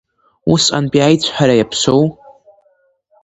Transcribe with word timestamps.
Усҟатәи 0.51 1.01
аицәҳара 1.05 1.55
иаԥсоу? 1.57 2.03